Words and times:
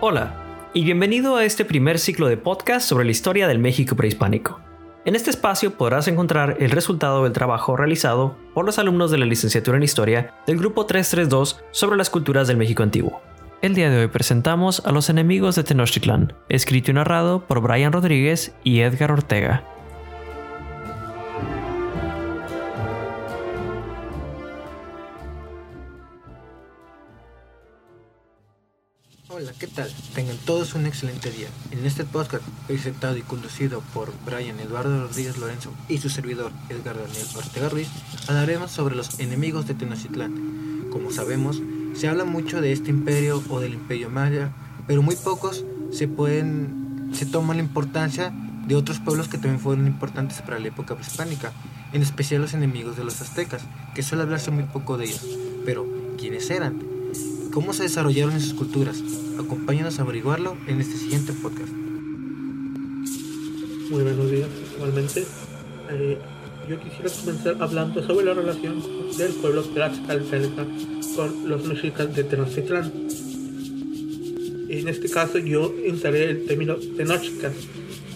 Hola, 0.00 0.32
y 0.74 0.84
bienvenido 0.84 1.34
a 1.34 1.44
este 1.44 1.64
primer 1.64 1.98
ciclo 1.98 2.28
de 2.28 2.36
podcast 2.36 2.88
sobre 2.88 3.04
la 3.04 3.10
historia 3.10 3.48
del 3.48 3.58
México 3.58 3.96
prehispánico. 3.96 4.60
En 5.04 5.16
este 5.16 5.30
espacio 5.30 5.72
podrás 5.72 6.06
encontrar 6.06 6.56
el 6.60 6.70
resultado 6.70 7.24
del 7.24 7.32
trabajo 7.32 7.76
realizado 7.76 8.36
por 8.54 8.64
los 8.64 8.78
alumnos 8.78 9.10
de 9.10 9.18
la 9.18 9.26
licenciatura 9.26 9.76
en 9.76 9.82
Historia 9.82 10.34
del 10.46 10.58
Grupo 10.58 10.86
332 10.86 11.64
sobre 11.72 11.96
las 11.96 12.10
culturas 12.10 12.46
del 12.46 12.58
México 12.58 12.84
antiguo. 12.84 13.20
El 13.60 13.74
día 13.74 13.90
de 13.90 14.02
hoy 14.02 14.06
presentamos 14.06 14.86
a 14.86 14.92
los 14.92 15.10
enemigos 15.10 15.56
de 15.56 15.64
Tenochtitlan, 15.64 16.32
escrito 16.48 16.92
y 16.92 16.94
narrado 16.94 17.44
por 17.44 17.60
Brian 17.60 17.92
Rodríguez 17.92 18.54
y 18.62 18.82
Edgar 18.82 19.10
Ortega. 19.10 19.64
¿Qué 29.58 29.66
tal? 29.66 29.90
Tengan 30.14 30.36
todos 30.36 30.74
un 30.74 30.86
excelente 30.86 31.32
día. 31.32 31.48
En 31.72 31.84
este 31.84 32.04
podcast, 32.04 32.44
presentado 32.68 33.16
y 33.16 33.22
conducido 33.22 33.82
por 33.92 34.12
Brian 34.24 34.60
Eduardo 34.60 35.02
Rodríguez 35.02 35.36
Lorenzo 35.36 35.72
y 35.88 35.98
su 35.98 36.08
servidor 36.08 36.52
Edgar 36.68 36.96
Daniel 36.96 37.26
Ortega 37.34 37.68
Ruiz, 37.68 37.88
hablaremos 38.28 38.70
sobre 38.70 38.94
los 38.94 39.18
enemigos 39.18 39.66
de 39.66 39.74
Tenochtitlán. 39.74 40.88
Como 40.90 41.10
sabemos, 41.10 41.60
se 41.94 42.06
habla 42.06 42.24
mucho 42.24 42.60
de 42.60 42.70
este 42.70 42.90
imperio 42.90 43.42
o 43.48 43.58
del 43.58 43.74
imperio 43.74 44.10
maya, 44.10 44.52
pero 44.86 45.02
muy 45.02 45.16
pocos 45.16 45.64
se 45.90 46.06
pueden, 46.06 47.10
se 47.12 47.26
toman 47.26 47.56
la 47.56 47.64
importancia 47.64 48.32
de 48.66 48.76
otros 48.76 49.00
pueblos 49.00 49.26
que 49.26 49.38
también 49.38 49.58
fueron 49.58 49.88
importantes 49.88 50.40
para 50.40 50.60
la 50.60 50.68
época 50.68 50.94
prehispánica, 50.94 51.52
en 51.92 52.02
especial 52.02 52.42
los 52.42 52.54
enemigos 52.54 52.96
de 52.96 53.02
los 53.02 53.20
aztecas, 53.20 53.62
que 53.94 54.04
suele 54.04 54.22
hablarse 54.22 54.52
muy 54.52 54.64
poco 54.64 54.98
de 54.98 55.06
ellos. 55.06 55.26
Pero, 55.64 55.84
¿quiénes 56.16 56.48
eran? 56.50 56.80
¿Cómo 57.52 57.72
se 57.72 57.84
desarrollaron 57.84 58.36
esas 58.36 58.54
culturas? 58.54 59.02
Acompáñanos 59.38 60.00
a 60.00 60.02
averiguarlo 60.02 60.56
en 60.66 60.80
este 60.80 60.96
siguiente 60.96 61.32
podcast. 61.32 61.72
Muy 63.88 64.02
buenos 64.02 64.30
días, 64.30 64.48
igualmente. 64.74 65.24
Eh, 65.90 66.18
yo 66.68 66.80
quisiera 66.80 67.08
comenzar 67.08 67.56
hablando 67.60 68.02
sobre 68.04 68.26
la 68.26 68.34
relación 68.34 68.82
del 69.16 69.32
pueblo 69.34 69.62
Tlaxcalteca 69.62 70.66
con 71.14 71.48
los 71.48 71.64
mexicas 71.66 72.12
de 72.16 72.24
Tenochtitlán. 72.24 72.92
En 74.68 74.88
este 74.88 75.08
caso 75.08 75.38
yo 75.38 75.72
instalé 75.86 76.30
el 76.30 76.44
término 76.44 76.74
Tenochtitlan, 76.74 77.52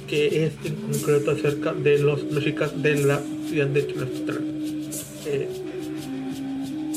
que 0.08 0.46
es 0.46 0.52
en 0.64 0.74
concreto 0.74 1.30
acerca 1.30 1.72
de 1.72 1.98
los 2.00 2.24
mexicas 2.32 2.82
de 2.82 2.96
la 2.96 3.22
ciudad 3.48 3.68
de 3.68 3.82
Tenochtitlán. 3.82 4.44
Eh, 5.26 5.48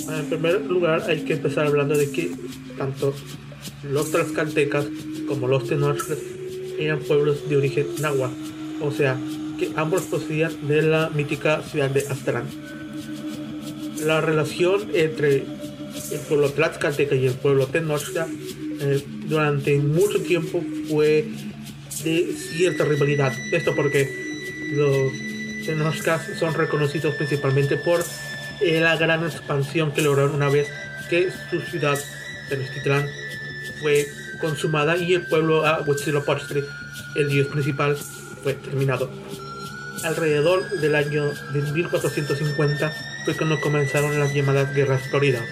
en 0.09 0.25
primer 0.25 0.65
lugar 0.65 1.03
hay 1.07 1.21
que 1.21 1.33
empezar 1.33 1.67
hablando 1.67 1.95
de 1.95 2.09
que 2.09 2.31
tanto 2.75 3.13
los 3.91 4.11
tlaxcaltecas 4.11 4.85
como 5.27 5.47
los 5.47 5.67
tenochtitlan 5.67 6.17
eran 6.77 6.99
pueblos 6.99 7.47
de 7.49 7.57
origen 7.57 7.87
náhuatl, 7.99 8.33
o 8.81 8.91
sea, 8.91 9.17
que 9.57 9.71
ambos 9.75 10.03
procedían 10.03 10.51
de 10.67 10.81
la 10.81 11.09
mítica 11.09 11.61
ciudad 11.63 11.89
de 11.89 12.01
Aztlán. 12.07 12.45
La 14.03 14.21
relación 14.21 14.89
entre 14.93 15.45
el 16.11 16.19
pueblo 16.27 16.49
tlaxcalteca 16.51 17.15
y 17.15 17.27
el 17.27 17.33
pueblo 17.33 17.67
tenochtitlan 17.67 18.27
eh, 18.81 19.03
durante 19.27 19.77
mucho 19.79 20.21
tiempo 20.21 20.63
fue 20.89 21.25
de 22.03 22.33
cierta 22.33 22.83
rivalidad. 22.83 23.33
Esto 23.51 23.73
porque 23.75 24.09
los 24.73 25.11
tenochtitlan 25.65 26.19
son 26.37 26.53
reconocidos 26.53 27.15
principalmente 27.15 27.77
por 27.77 28.03
eh, 28.61 28.79
la 28.79 28.95
gran 28.97 29.23
expansión 29.25 29.91
que 29.91 30.01
lograron 30.01 30.35
una 30.35 30.49
vez 30.49 30.67
que 31.09 31.29
su 31.49 31.61
ciudad, 31.61 31.97
Tenochtitlán, 32.49 33.07
fue 33.81 34.07
consumada 34.39 34.97
y 34.97 35.13
el 35.13 35.23
pueblo 35.23 35.65
a 35.65 35.81
Huitzilopochtli, 35.81 36.63
el 37.15 37.29
dios 37.29 37.47
principal, 37.47 37.97
fue 38.43 38.53
terminado. 38.53 39.09
Alrededor 40.03 40.69
del 40.79 40.95
año 40.95 41.31
de 41.51 41.61
1450 41.61 42.93
fue 43.25 43.35
cuando 43.35 43.59
comenzaron 43.59 44.19
las 44.19 44.33
llamadas 44.33 44.73
guerras 44.73 45.01
floridas. 45.09 45.43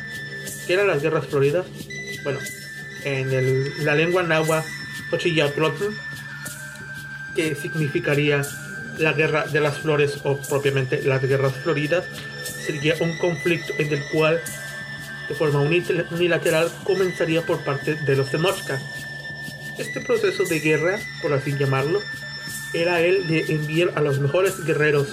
¿Qué 0.67 0.73
eran 0.73 0.87
las 0.87 1.01
guerras 1.01 1.25
floridas? 1.25 1.65
Bueno, 2.23 2.39
en 3.03 3.85
la 3.85 3.95
lengua 3.95 4.23
náhuatl, 4.23 4.67
Xochiyatlotl, 5.09 5.85
que 7.35 7.55
significaría 7.55 8.43
la 8.99 9.13
guerra 9.13 9.45
de 9.47 9.59
las 9.59 9.79
flores 9.79 10.19
o 10.23 10.37
propiamente 10.37 11.01
las 11.01 11.21
guerras 11.21 11.53
floridas, 11.63 12.05
sería 12.65 12.95
un 12.99 13.17
conflicto 13.17 13.73
en 13.77 13.91
el 13.93 14.03
cual 14.11 14.39
de 15.33 15.39
forma 15.39 15.61
unilateral 15.61 16.69
comenzaría 16.83 17.43
por 17.43 17.63
parte 17.63 17.95
de 17.95 18.15
los 18.15 18.29
Tenochcas. 18.29 18.81
Este 19.79 19.99
proceso 20.01 20.43
de 20.43 20.59
guerra, 20.59 20.99
por 21.23 21.33
así 21.33 21.53
llamarlo, 21.57 21.99
era 22.73 23.01
el 23.01 23.27
de 23.27 23.51
enviar 23.53 23.91
a 23.95 24.01
los 24.01 24.19
mejores 24.19 24.63
guerreros 24.63 25.07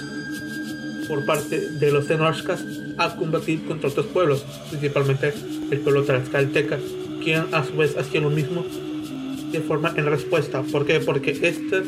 por 1.07 1.25
parte 1.25 1.59
de 1.59 1.91
los 1.91 2.05
Tenochcas 2.05 2.63
a 2.99 3.15
combatir 3.15 3.65
contra 3.65 3.89
otros 3.89 4.05
pueblos, 4.07 4.45
principalmente 4.69 5.33
el 5.71 5.79
pueblo 5.79 6.03
tlaxcalteca, 6.03 6.77
quien 7.23 7.47
a 7.51 7.63
su 7.63 7.75
vez 7.75 7.97
hacía 7.97 8.21
lo 8.21 8.29
mismo 8.29 8.63
de 9.51 9.59
forma 9.61 9.91
en 9.97 10.05
respuesta. 10.05 10.61
¿Por 10.71 10.85
qué? 10.85 10.99
Porque 10.99 11.31
estas 11.31 11.87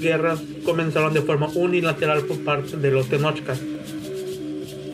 guerras 0.00 0.40
comenzaron 0.64 1.12
de 1.12 1.20
forma 1.20 1.48
unilateral 1.54 2.22
por 2.22 2.42
parte 2.44 2.78
de 2.78 2.90
los 2.90 3.08
Tenochcas. 3.10 3.60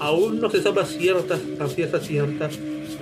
Aún 0.00 0.40
no 0.40 0.50
se 0.50 0.62
sabe 0.62 0.84
cierta, 0.86 1.38
a 1.60 1.68
cierta 1.68 2.00
cierta 2.00 2.50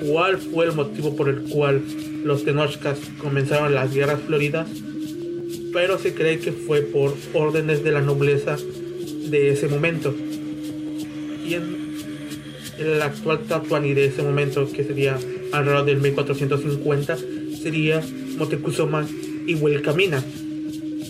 cuál 0.01 0.39
fue 0.39 0.67
el 0.67 0.73
motivo 0.73 1.17
por 1.17 1.29
el 1.29 1.43
cual 1.43 1.83
los 2.25 2.45
Tenochcas 2.45 2.99
comenzaron 3.19 3.75
las 3.75 3.95
guerras 3.95 4.21
floridas, 4.27 4.69
pero 5.73 5.99
se 5.99 6.15
cree 6.15 6.39
que 6.39 6.53
fue 6.53 6.83
por 6.83 7.15
órdenes 7.35 7.85
de 7.85 7.93
la 7.93 8.01
nobleza 8.01 8.57
de 9.31 9.51
ese 9.51 9.69
momento. 9.69 10.15
Y 11.47 11.55
en 11.55 11.89
el 12.79 13.03
actual 13.03 13.41
Tatuani 13.41 13.95
de 13.95 14.07
ese 14.07 14.23
momento, 14.23 14.71
que 14.71 14.85
sería 14.85 15.19
alrededor 15.53 15.85
del 15.85 15.99
1450, 15.99 17.17
sería 17.63 18.03
Motecuzoma 18.37 19.07
y 19.47 19.55
Huelcamina, 19.55 20.23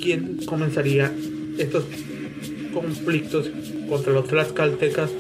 quien 0.00 0.38
comenzaría 0.46 1.12
estos 1.58 1.84
conflictos 2.72 3.50
contra 3.88 4.12
los 4.12 4.26
tlaxcaltecas 4.28 5.10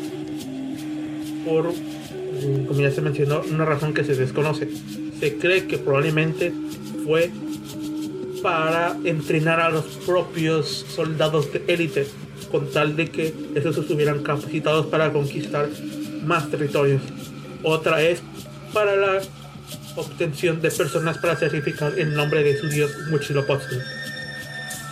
por 1.44 1.72
como 2.66 2.80
ya 2.80 2.90
se 2.90 3.00
mencionó, 3.00 3.42
una 3.50 3.64
razón 3.64 3.94
que 3.94 4.04
se 4.04 4.14
desconoce. 4.14 4.68
Se 5.20 5.36
cree 5.36 5.66
que 5.66 5.78
probablemente 5.78 6.52
fue 7.04 7.30
para 8.42 8.96
entrenar 9.04 9.60
a 9.60 9.70
los 9.70 9.84
propios 10.06 10.86
soldados 10.88 11.52
de 11.52 11.64
élite, 11.66 12.06
con 12.50 12.70
tal 12.70 12.96
de 12.96 13.08
que 13.08 13.34
esos 13.54 13.76
estuvieran 13.76 14.22
capacitados 14.22 14.86
para 14.86 15.12
conquistar 15.12 15.68
más 16.24 16.50
territorios. 16.50 17.02
Otra 17.62 18.02
es 18.02 18.20
para 18.72 18.96
la 18.96 19.20
obtención 19.96 20.60
de 20.60 20.70
personas 20.70 21.18
para 21.18 21.36
sacrificar 21.36 21.98
en 21.98 22.14
nombre 22.14 22.42
de 22.42 22.56
su 22.56 22.68
dios 22.68 22.90
Huitzilopochtli. 23.10 23.78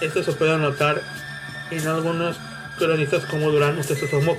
Esto 0.00 0.22
se 0.22 0.32
puede 0.32 0.58
notar 0.58 1.00
en 1.70 1.86
algunos 1.86 2.36
cronistas 2.78 3.24
como 3.26 3.50
Durán 3.50 3.78
Utesosomoc 3.78 4.38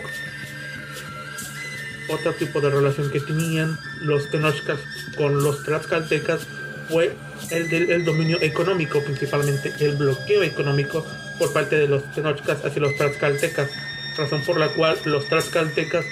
otro 2.10 2.34
tipo 2.34 2.62
de 2.62 2.70
relación 2.70 3.12
que 3.12 3.20
tenían 3.20 3.78
los 4.02 4.30
tenochcas 4.30 4.80
con 5.16 5.44
los 5.44 5.64
tlaxcaltecas 5.64 6.42
fue 6.90 7.16
el 7.52 7.70
del 7.70 8.06
dominio 8.06 8.42
económico, 8.42 9.02
principalmente 9.02 9.74
el 9.80 9.96
bloqueo 9.96 10.44
económico 10.44 11.06
por 11.38 11.54
parte 11.54 11.78
de 11.78 11.88
los 11.88 12.12
tenochcas 12.14 12.64
hacia 12.64 12.82
los 12.82 12.96
tlaxcaltecas, 12.96 13.70
razón 14.18 14.42
por 14.42 14.58
la 14.58 14.70
cual 14.70 14.98
los 15.06 15.28
tlaxcaltecas 15.28 16.06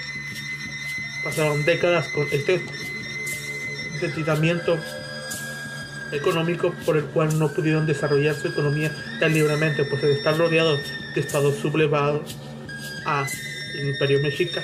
pasaron 1.24 1.64
décadas 1.64 2.08
con 2.08 2.26
este 2.30 2.62
detenimiento 4.00 4.78
económico 6.12 6.72
por 6.84 6.96
el 6.96 7.04
cual 7.06 7.36
no 7.38 7.52
pudieron 7.52 7.86
desarrollar 7.86 8.34
su 8.34 8.48
economía 8.48 8.92
tan 9.18 9.34
libremente, 9.34 9.84
pues 9.84 10.02
de 10.02 10.12
estar 10.12 10.36
rodeados 10.36 10.80
de 11.14 11.20
estados 11.20 11.56
sublevados 11.56 12.36
a 13.06 13.26
el 13.74 13.88
imperio 13.88 14.20
mexica 14.20 14.62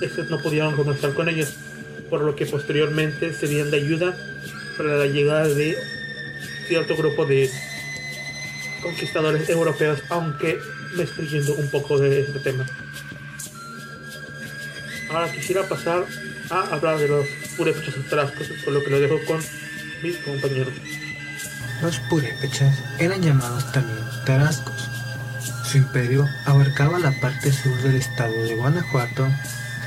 estos 0.00 0.30
no 0.30 0.38
pudieron 0.38 0.74
comenzar 0.76 1.14
con 1.14 1.28
ellos, 1.28 1.54
por 2.08 2.22
lo 2.22 2.34
que 2.34 2.46
posteriormente 2.46 3.32
serían 3.32 3.70
de 3.70 3.78
ayuda 3.78 4.16
para 4.76 4.96
la 4.96 5.06
llegada 5.06 5.46
de 5.46 5.76
cierto 6.66 6.96
grupo 6.96 7.26
de 7.26 7.50
conquistadores 8.82 9.48
europeos, 9.48 10.00
aunque 10.08 10.58
me 10.96 11.02
estoy 11.04 11.28
yendo 11.28 11.54
un 11.54 11.68
poco 11.68 11.98
de 11.98 12.20
este 12.22 12.38
tema. 12.40 12.66
Ahora 15.10 15.30
quisiera 15.32 15.68
pasar 15.68 16.04
a 16.50 16.60
hablar 16.74 16.98
de 16.98 17.08
los 17.08 17.26
purépechas 17.56 17.94
tarascos, 18.08 18.48
por 18.64 18.72
lo 18.72 18.82
que 18.82 18.90
lo 18.90 19.00
dejo 19.00 19.18
con 19.26 19.40
mis 20.02 20.16
compañeros. 20.18 20.72
Los 21.82 21.98
purépechas 22.00 22.78
eran 22.98 23.22
llamados 23.22 23.70
también 23.72 23.98
tarascos. 24.24 24.88
Su 25.64 25.78
imperio 25.78 26.28
abarcaba 26.46 26.98
la 26.98 27.12
parte 27.20 27.52
sur 27.52 27.76
del 27.82 27.96
estado 27.96 28.34
de 28.42 28.54
Guanajuato 28.54 29.28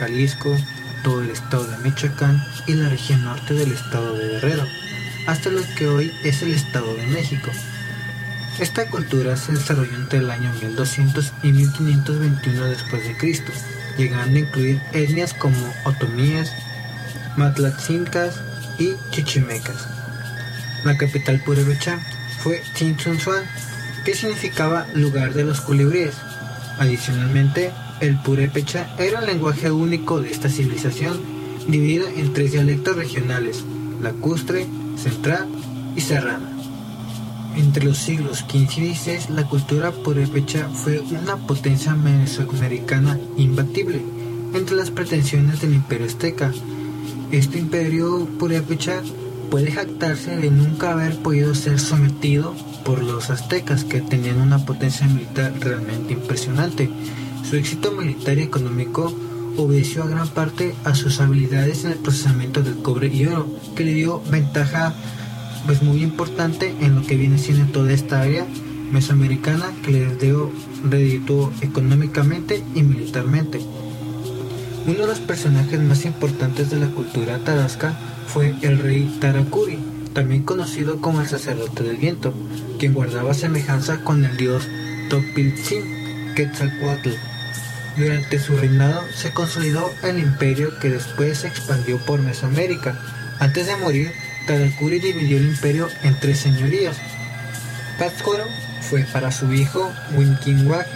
Jalisco, 0.03 0.57
todo 1.01 1.21
el 1.23 1.29
estado 1.29 1.65
de 1.65 1.77
Michoacán 1.77 2.43
y 2.67 2.73
la 2.73 2.89
región 2.89 3.23
norte 3.23 3.53
del 3.53 3.71
estado 3.71 4.17
de 4.17 4.27
Guerrero. 4.27 4.67
hasta 5.27 5.49
lo 5.49 5.61
que 5.77 5.87
hoy 5.87 6.11
es 6.25 6.41
el 6.41 6.53
Estado 6.53 6.93
de 6.95 7.07
México. 7.07 7.49
Esta 8.59 8.89
cultura 8.89 9.37
se 9.37 9.53
desarrolló 9.53 9.95
entre 9.95 10.19
el 10.19 10.29
año 10.29 10.51
1200 10.61 11.31
y 11.43 11.53
1521 11.53 12.65
después 12.65 13.07
de 13.07 13.15
Cristo, 13.15 13.53
llegando 13.97 14.35
a 14.35 14.41
incluir 14.41 14.81
etnias 14.91 15.33
como 15.33 15.73
otomíes, 15.85 16.51
matlatzincas 17.37 18.41
y 18.77 18.95
chichimecas. 19.11 19.87
La 20.83 20.97
capital 20.97 21.39
purépecha 21.39 21.99
fue 22.39 22.61
Tzintzuntzuan, 22.73 23.45
que 24.03 24.15
significaba 24.15 24.85
lugar 24.93 25.33
de 25.33 25.45
los 25.45 25.61
colibríes. 25.61 26.15
Adicionalmente, 26.77 27.71
el 28.03 28.17
purépecha 28.17 28.93
era 28.99 29.19
el 29.19 29.27
lenguaje 29.27 29.71
único 29.71 30.21
de 30.21 30.29
esta 30.29 30.49
civilización, 30.49 31.17
dividida 31.67 32.05
en 32.15 32.33
tres 32.33 32.51
dialectos 32.51 32.97
regionales, 32.97 33.63
lacustre, 34.01 34.67
central 34.97 35.47
y 35.95 36.01
serrana. 36.01 36.49
Entre 37.55 37.85
los 37.85 37.97
siglos 37.97 38.39
XV 38.39 38.79
y 38.79 38.95
XVI, 38.95 39.33
la 39.33 39.47
cultura 39.47 39.91
purépecha 39.91 40.67
fue 40.69 40.99
una 40.99 41.37
potencia 41.37 41.95
mesoamericana 41.95 43.17
imbatible 43.37 44.01
entre 44.53 44.75
las 44.75 44.91
pretensiones 44.91 45.61
del 45.61 45.73
imperio 45.73 46.07
azteca. 46.07 46.51
Este 47.31 47.57
imperio 47.57 48.27
purépecha 48.37 49.01
puede 49.49 49.71
jactarse 49.71 50.35
de 50.35 50.51
nunca 50.51 50.91
haber 50.91 51.15
podido 51.19 51.55
ser 51.55 51.79
sometido 51.79 52.53
por 52.83 53.01
los 53.01 53.29
aztecas, 53.29 53.85
que 53.85 54.01
tenían 54.01 54.41
una 54.41 54.65
potencia 54.65 55.07
militar 55.07 55.53
realmente 55.59 56.13
impresionante. 56.13 56.89
Su 57.43 57.57
éxito 57.57 57.91
militar 57.91 58.37
y 58.37 58.43
económico 58.43 59.13
obedeció 59.57 60.03
a 60.03 60.07
gran 60.07 60.27
parte 60.29 60.73
a 60.83 60.95
sus 60.95 61.19
habilidades 61.19 61.85
en 61.85 61.91
el 61.91 61.97
procesamiento 61.97 62.63
del 62.63 62.81
cobre 62.81 63.07
y 63.07 63.25
oro, 63.25 63.47
que 63.75 63.83
le 63.83 63.93
dio 63.93 64.21
ventaja 64.31 64.93
pues 65.65 65.81
muy 65.81 66.01
importante 66.01 66.73
en 66.81 66.95
lo 66.95 67.05
que 67.05 67.15
viene 67.15 67.37
siendo 67.37 67.71
toda 67.71 67.91
esta 67.93 68.21
área 68.21 68.45
mesoamericana 68.91 69.71
que 69.83 69.91
les 69.91 70.19
dio 70.19 70.51
redituó 70.83 71.51
económicamente 71.61 72.63
y 72.75 72.83
militarmente. 72.83 73.59
Uno 74.85 74.99
de 74.99 75.07
los 75.07 75.19
personajes 75.19 75.79
más 75.79 76.05
importantes 76.05 76.69
de 76.69 76.79
la 76.79 76.87
cultura 76.87 77.39
tarasca 77.39 77.97
fue 78.27 78.53
el 78.61 78.79
rey 78.79 79.17
Tarakuri, 79.19 79.79
también 80.13 80.43
conocido 80.43 80.99
como 80.99 81.21
el 81.21 81.27
sacerdote 81.27 81.83
del 81.83 81.97
viento, 81.97 82.33
quien 82.79 82.93
guardaba 82.93 83.33
semejanza 83.33 84.03
con 84.03 84.25
el 84.25 84.35
dios 84.35 84.67
Topiltzin 85.09 86.33
Quetzalcoatl. 86.35 87.32
Durante 87.95 88.39
su 88.39 88.57
reinado 88.57 89.05
se 89.13 89.31
consolidó 89.31 89.93
el 90.01 90.17
imperio 90.17 90.79
que 90.79 90.89
después 90.89 91.39
se 91.39 91.47
expandió 91.47 91.99
por 91.99 92.21
Mesoamérica. 92.21 92.97
Antes 93.39 93.67
de 93.67 93.75
morir, 93.75 94.11
Tarakuri 94.47 94.99
dividió 94.99 95.37
el 95.37 95.47
imperio 95.47 95.89
en 96.01 96.19
tres 96.19 96.39
señorías. 96.39 96.97
Pátzcuaro 97.99 98.45
fue 98.89 99.03
para 99.03 99.31
su 99.31 99.53
hijo 99.53 99.93
Winkinwage 100.15 100.87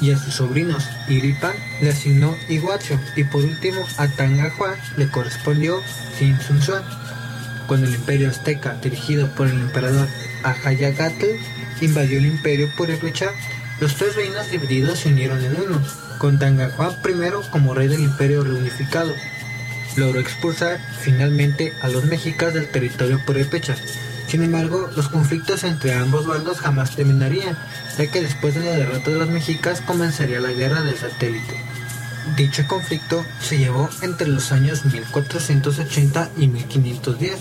y 0.00 0.10
a 0.10 0.18
sus 0.18 0.34
sobrinos 0.34 0.84
Iripan 1.08 1.54
le 1.80 1.90
asignó 1.90 2.36
Iguacho 2.48 2.98
y 3.14 3.24
por 3.24 3.44
último 3.44 3.86
a 3.96 4.08
Tangahua 4.08 4.74
le 4.96 5.08
correspondió 5.08 5.80
Tzintzuntzuan. 6.16 6.82
Cuando 7.68 7.86
el 7.86 7.94
imperio 7.94 8.28
azteca 8.28 8.74
dirigido 8.82 9.28
por 9.34 9.46
el 9.46 9.60
emperador 9.60 10.08
Ajayagatl 10.42 11.26
invadió 11.80 12.18
el 12.18 12.26
imperio 12.26 12.68
purépecha, 12.76 13.30
los 13.80 13.94
tres 13.94 14.16
reinos 14.16 14.50
divididos 14.50 15.00
se 15.00 15.08
unieron 15.08 15.42
en 15.44 15.60
uno, 15.60 15.82
con 16.18 16.38
Tangahua 16.38 16.96
primero 17.02 17.42
como 17.50 17.74
rey 17.74 17.88
del 17.88 18.00
imperio 18.00 18.42
reunificado 18.42 19.12
logró 19.96 20.20
expulsar 20.20 20.78
finalmente 21.00 21.72
a 21.82 21.88
los 21.88 22.04
mexicas 22.04 22.54
del 22.54 22.68
territorio 22.68 23.20
purépecha. 23.24 23.76
Sin 24.28 24.42
embargo, 24.42 24.90
los 24.96 25.08
conflictos 25.08 25.64
entre 25.64 25.94
ambos 25.94 26.26
bandos 26.26 26.58
jamás 26.58 26.96
terminarían, 26.96 27.56
ya 27.96 28.10
que 28.10 28.22
después 28.22 28.54
de 28.54 28.64
la 28.64 28.72
derrota 28.72 29.10
de 29.10 29.18
los 29.18 29.28
mexicas 29.28 29.80
comenzaría 29.80 30.40
la 30.40 30.50
guerra 30.50 30.82
del 30.82 30.96
satélite. 30.96 31.54
Dicho 32.36 32.66
conflicto 32.66 33.24
se 33.40 33.58
llevó 33.58 33.88
entre 34.02 34.26
los 34.26 34.50
años 34.50 34.84
1480 34.84 36.30
y 36.36 36.48
1510. 36.48 37.38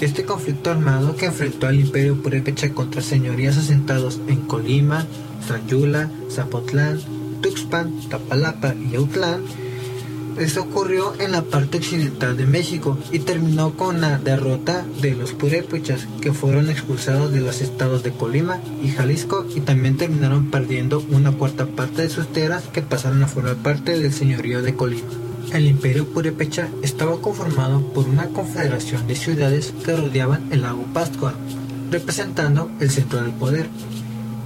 Este 0.00 0.24
conflicto 0.24 0.72
armado 0.72 1.14
que 1.14 1.26
enfrentó 1.26 1.68
al 1.68 1.78
imperio 1.78 2.20
purépecha 2.20 2.70
contra 2.70 3.00
señorías 3.00 3.56
asentados 3.56 4.20
en 4.26 4.40
Colima, 4.42 5.06
Sayula, 5.46 6.10
Zapotlán, 6.30 7.00
Tuxpan, 7.44 8.08
Tapalapa 8.08 8.74
y 8.74 8.96
Autlán 8.96 9.44
esto 10.38 10.62
ocurrió 10.62 11.14
en 11.20 11.30
la 11.30 11.42
parte 11.42 11.78
occidental 11.78 12.36
de 12.36 12.44
México 12.44 12.98
y 13.12 13.20
terminó 13.20 13.76
con 13.76 14.00
la 14.00 14.18
derrota 14.18 14.84
de 15.00 15.14
los 15.14 15.32
purépechas 15.32 16.08
que 16.20 16.32
fueron 16.32 16.70
expulsados 16.70 17.32
de 17.32 17.40
los 17.40 17.60
estados 17.60 18.02
de 18.02 18.10
Colima 18.10 18.58
y 18.82 18.88
Jalisco 18.88 19.46
y 19.54 19.60
también 19.60 19.96
terminaron 19.96 20.50
perdiendo 20.50 21.04
una 21.10 21.30
cuarta 21.30 21.66
parte 21.66 22.02
de 22.02 22.08
sus 22.08 22.32
tierras 22.32 22.64
que 22.72 22.82
pasaron 22.82 23.22
a 23.22 23.28
formar 23.28 23.56
parte 23.56 23.96
del 23.96 24.12
señorío 24.12 24.60
de 24.60 24.74
Colima. 24.74 25.06
El 25.52 25.66
imperio 25.66 26.04
purépecha 26.08 26.68
estaba 26.82 27.20
conformado 27.20 27.80
por 27.92 28.08
una 28.08 28.26
confederación 28.26 29.06
de 29.06 29.14
ciudades 29.14 29.72
que 29.84 29.94
rodeaban 29.94 30.48
el 30.50 30.62
lago 30.62 30.84
Pascua, 30.92 31.34
representando 31.92 32.72
el 32.80 32.90
centro 32.90 33.22
del 33.22 33.30
poder. 33.32 33.68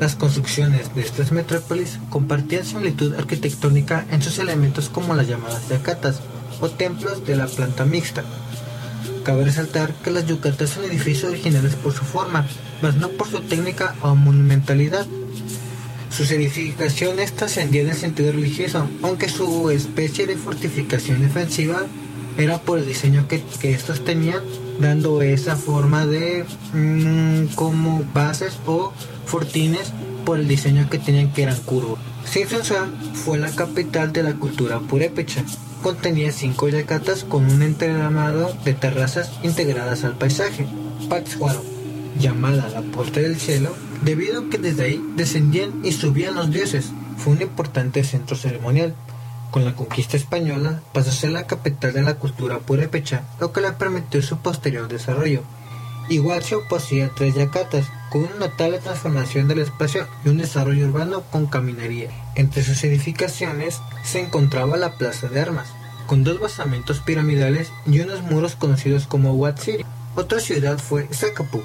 Las 0.01 0.15
construcciones 0.15 0.95
de 0.95 1.01
estas 1.03 1.33
metrópolis 1.33 1.99
compartían 2.09 2.65
similitud 2.65 3.15
arquitectónica 3.15 4.07
en 4.13 4.23
sus 4.23 4.39
elementos 4.39 4.89
como 4.89 5.15
las 5.15 5.27
llamadas 5.27 5.69
yacatas 5.69 6.21
o 6.61 6.69
templos 6.69 7.27
de 7.27 7.35
la 7.35 7.47
planta 7.47 7.85
mixta. 7.85 8.23
Cabe 9.25 9.45
resaltar 9.45 9.93
que 9.95 10.13
las 10.13 10.27
yucatas 10.27 10.71
son 10.71 10.85
edificios 10.85 11.33
originales 11.33 11.75
por 11.75 11.93
su 11.93 12.05
forma, 12.05 12.47
mas 12.81 12.95
no 12.95 13.09
por 13.09 13.29
su 13.29 13.41
técnica 13.41 13.97
o 14.01 14.15
monumentalidad. 14.15 15.05
Sus 16.17 16.31
edificaciones 16.31 17.33
trascendían 17.35 17.89
el 17.89 17.97
sentido 17.97 18.33
religioso, 18.33 18.89
aunque 19.03 19.29
su 19.29 19.71
especie 19.71 20.27
de 20.27 20.37
fortificación 20.37 21.21
defensiva 21.21 21.87
era 22.39 22.59
por 22.59 22.79
el 22.79 22.87
diseño 22.87 23.27
que, 23.27 23.43
estos 23.63 24.05
tenían, 24.05 24.43
dando 24.81 25.23
esa 25.23 25.57
forma 25.57 26.07
de 26.07 26.45
mm, 26.73 27.55
como 27.57 28.05
bases 28.15 28.59
o 28.65 28.93
fortines 29.29 29.93
por 30.25 30.41
el 30.41 30.49
diseño 30.49 30.89
que 30.91 30.99
tenían 30.99 31.33
que 31.33 31.45
eran 31.45 31.61
curvos. 31.61 31.99
Simpson 32.25 32.93
fue 33.15 33.39
la 33.39 33.51
capital 33.51 34.13
de 34.13 34.23
la 34.23 34.35
cultura 34.35 34.81
purépecha. 34.81 35.45
Contenía 35.83 36.33
cinco 36.33 36.69
yacatas 36.69 37.25
con 37.25 37.45
un 37.45 37.63
entramado 37.63 38.53
de 38.65 38.75
terrazas 38.75 39.31
integradas 39.43 40.05
al 40.05 40.19
paisaje. 40.19 40.67
Pátzcuaro, 41.09 41.63
llamada 42.19 42.69
la 42.69 42.83
puerta 42.83 43.21
del 43.21 43.39
cielo, 43.39 43.75
debido 44.03 44.41
a 44.41 44.51
que 44.51 44.59
desde 44.59 44.85
ahí 44.85 45.05
descendían 45.15 45.85
y 45.85 45.93
subían 45.93 46.35
los 46.35 46.51
dioses, 46.51 46.91
fue 47.17 47.35
un 47.35 47.43
importante 47.43 48.03
centro 48.05 48.37
ceremonial. 48.37 48.95
Con 49.51 49.65
la 49.65 49.75
conquista 49.75 50.17
española 50.17 50.83
pasó 50.93 51.11
a 51.11 51.13
ser 51.13 51.31
la 51.31 51.47
capital 51.47 51.93
de 51.93 52.03
la 52.03 52.15
cultura 52.15 52.59
purépecha, 52.59 53.23
lo 53.41 53.53
que 53.53 53.61
le 53.61 53.73
permitió 53.73 54.21
su 54.21 54.39
posterior 54.39 54.89
desarrollo. 54.89 55.43
Iguazio 56.11 56.63
poseía 56.69 57.11
tres 57.17 57.35
yacatas, 57.35 57.87
con 58.11 58.23
una 58.23 58.37
notable 58.37 58.79
transformación 58.79 59.49
del 59.49 59.61
espacio 59.61 60.07
y 60.25 60.29
un 60.29 60.39
desarrollo 60.39 60.87
urbano 60.87 61.23
con 61.31 61.47
caminería. 61.47 62.11
Entre 62.35 62.63
sus 62.63 62.83
edificaciones 62.85 63.81
se 64.05 64.21
encontraba 64.21 64.77
la 64.77 64.97
Plaza 64.97 65.29
de 65.29 65.41
Armas, 65.41 65.69
con 66.07 66.25
dos 66.25 66.41
basamentos 66.41 67.01
piramidales 67.01 67.71
y 67.87 68.01
unos 68.01 68.23
muros 68.23 68.57
conocidos 68.57 69.07
como 69.07 69.35
Huatziri. 69.35 69.85
Otra 70.17 70.41
ciudad 70.41 70.79
fue 70.79 71.09
Zacapu, 71.13 71.63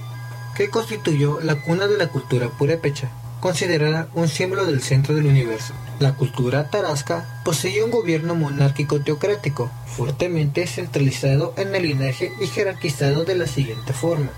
que 0.55 0.69
constituyó 0.69 1.39
la 1.41 1.55
cuna 1.55 1.87
de 1.87 1.97
la 1.97 2.07
cultura 2.07 2.49
purépecha, 2.49 3.09
considerada 3.39 4.07
un 4.13 4.27
símbolo 4.27 4.65
del 4.65 4.81
centro 4.81 5.15
del 5.15 5.25
universo. 5.25 5.73
La 5.99 6.15
cultura 6.15 6.69
tarasca 6.69 7.41
poseía 7.43 7.85
un 7.85 7.91
gobierno 7.91 8.35
monárquico 8.35 9.01
teocrático, 9.01 9.71
fuertemente 9.85 10.67
centralizado 10.67 11.53
en 11.57 11.73
el 11.75 11.83
linaje 11.83 12.31
y 12.41 12.47
jerarquizado 12.47 13.25
de 13.25 13.35
la 13.35 13.47
siguiente 13.47 13.93
forma. 13.93 14.29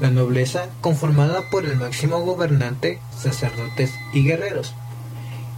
La 0.00 0.10
nobleza 0.10 0.68
conformada 0.80 1.42
por 1.50 1.64
el 1.64 1.76
máximo 1.76 2.20
gobernante, 2.20 3.00
sacerdotes 3.16 3.92
y 4.12 4.24
guerreros. 4.24 4.74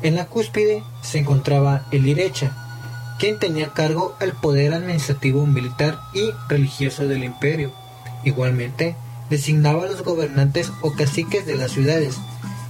En 0.02 0.14
la 0.16 0.26
cúspide 0.26 0.82
se 1.02 1.18
encontraba 1.18 1.86
el 1.90 2.06
Irecha, 2.06 2.52
quien 3.18 3.38
tenía 3.38 3.68
cargo 3.68 4.14
el 4.20 4.32
poder 4.32 4.74
administrativo 4.74 5.46
militar 5.46 5.98
y 6.12 6.30
religioso 6.48 7.06
del 7.08 7.24
imperio. 7.24 7.72
Igualmente, 8.24 8.96
designaba 9.30 9.84
a 9.84 9.86
los 9.86 10.02
gobernantes 10.02 10.70
o 10.82 10.92
caciques 10.92 11.46
de 11.46 11.56
las 11.56 11.72
ciudades, 11.72 12.18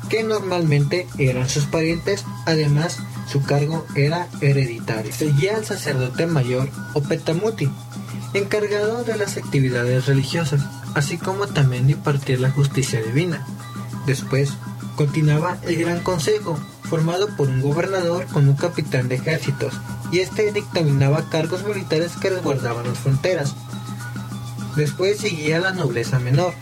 que 0.08 0.22
normalmente 0.22 1.06
eran 1.18 1.48
sus 1.48 1.64
parientes, 1.64 2.24
además 2.46 2.98
su 3.30 3.42
cargo 3.42 3.84
era 3.96 4.28
hereditario. 4.40 5.12
Seguía 5.12 5.56
al 5.56 5.64
sacerdote 5.64 6.26
mayor 6.26 6.68
o 6.94 7.02
petamuti, 7.02 7.68
encargado 8.34 9.02
de 9.02 9.16
las 9.16 9.36
actividades 9.36 10.06
religiosas, 10.06 10.62
así 10.96 11.18
como 11.18 11.46
también 11.46 11.90
impartir 11.90 12.40
la 12.40 12.50
justicia 12.50 13.02
divina. 13.02 13.46
Después 14.06 14.54
continuaba 14.96 15.58
el 15.62 15.76
Gran 15.76 16.00
Consejo, 16.00 16.58
formado 16.88 17.28
por 17.36 17.48
un 17.48 17.60
gobernador 17.60 18.24
con 18.26 18.48
un 18.48 18.56
capitán 18.56 19.08
de 19.08 19.16
ejércitos, 19.16 19.74
y 20.10 20.20
este 20.20 20.50
dictaminaba 20.52 21.28
cargos 21.28 21.64
militares 21.66 22.12
que 22.18 22.30
resguardaban 22.30 22.86
las 22.86 22.98
fronteras. 22.98 23.54
Después 24.74 25.18
seguía 25.18 25.60
la 25.60 25.72
nobleza 25.72 26.18
menor, 26.18 26.54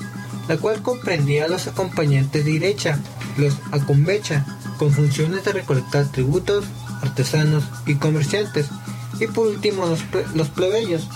la 0.49 0.57
cual 0.57 0.83
comprendía 0.83 1.45
a 1.45 1.49
los 1.49 1.69
acompañantes 1.69 2.45
de 2.45 2.51
Irecha, 2.51 2.99
los 3.37 3.55
acumbecha, 3.71 4.45
con 4.79 4.91
funciones 4.91 5.45
de 5.45 5.53
recolectar 5.53 6.07
tributos, 6.07 6.65
artesanos 7.03 7.63
y 7.87 7.95
comerciantes, 7.95 8.67
y 9.21 9.29
por 9.29 9.47
último 9.47 9.87
los 10.35 10.49
plebeyos, 10.49 11.09